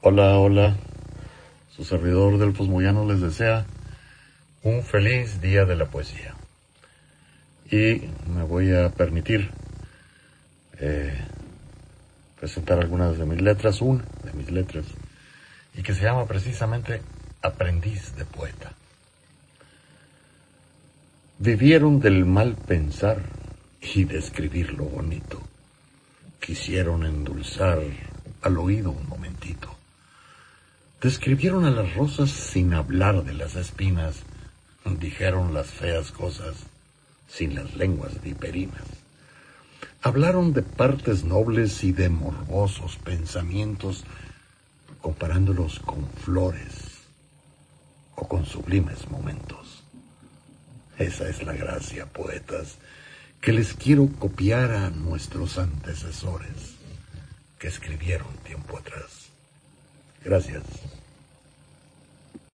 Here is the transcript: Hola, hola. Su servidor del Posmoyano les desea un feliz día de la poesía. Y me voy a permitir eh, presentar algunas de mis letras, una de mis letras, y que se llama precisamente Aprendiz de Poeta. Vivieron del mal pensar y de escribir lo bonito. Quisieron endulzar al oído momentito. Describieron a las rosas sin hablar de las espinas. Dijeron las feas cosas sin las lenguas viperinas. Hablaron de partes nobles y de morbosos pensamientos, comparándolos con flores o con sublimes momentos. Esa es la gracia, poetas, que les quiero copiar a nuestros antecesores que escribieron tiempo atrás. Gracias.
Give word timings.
Hola, 0.00 0.38
hola. 0.38 0.76
Su 1.74 1.84
servidor 1.84 2.38
del 2.38 2.52
Posmoyano 2.52 3.04
les 3.04 3.20
desea 3.20 3.66
un 4.62 4.84
feliz 4.84 5.40
día 5.40 5.64
de 5.64 5.74
la 5.74 5.86
poesía. 5.86 6.36
Y 7.68 8.08
me 8.32 8.44
voy 8.44 8.72
a 8.72 8.90
permitir 8.90 9.50
eh, 10.78 11.18
presentar 12.38 12.78
algunas 12.78 13.18
de 13.18 13.26
mis 13.26 13.42
letras, 13.42 13.80
una 13.80 14.04
de 14.22 14.32
mis 14.34 14.52
letras, 14.52 14.86
y 15.74 15.82
que 15.82 15.92
se 15.92 16.04
llama 16.04 16.26
precisamente 16.26 17.02
Aprendiz 17.42 18.14
de 18.14 18.24
Poeta. 18.24 18.70
Vivieron 21.40 21.98
del 21.98 22.24
mal 22.24 22.54
pensar 22.54 23.20
y 23.82 24.04
de 24.04 24.18
escribir 24.18 24.74
lo 24.74 24.84
bonito. 24.84 25.42
Quisieron 26.38 27.04
endulzar 27.04 27.80
al 28.42 28.58
oído 28.58 28.92
momentito. 28.92 29.17
Describieron 31.00 31.64
a 31.64 31.70
las 31.70 31.94
rosas 31.94 32.28
sin 32.30 32.74
hablar 32.74 33.22
de 33.22 33.32
las 33.32 33.54
espinas. 33.54 34.16
Dijeron 34.98 35.54
las 35.54 35.68
feas 35.68 36.10
cosas 36.10 36.56
sin 37.28 37.54
las 37.54 37.76
lenguas 37.76 38.20
viperinas. 38.20 38.82
Hablaron 40.02 40.52
de 40.52 40.62
partes 40.62 41.22
nobles 41.22 41.84
y 41.84 41.92
de 41.92 42.08
morbosos 42.08 42.96
pensamientos, 42.96 44.04
comparándolos 45.00 45.78
con 45.78 46.04
flores 46.08 47.02
o 48.16 48.26
con 48.26 48.44
sublimes 48.44 49.08
momentos. 49.08 49.84
Esa 50.98 51.28
es 51.28 51.44
la 51.44 51.52
gracia, 51.52 52.06
poetas, 52.06 52.78
que 53.40 53.52
les 53.52 53.74
quiero 53.74 54.08
copiar 54.18 54.72
a 54.72 54.90
nuestros 54.90 55.58
antecesores 55.58 56.74
que 57.56 57.68
escribieron 57.68 58.34
tiempo 58.44 58.78
atrás. 58.78 59.17
Gracias. 60.24 60.97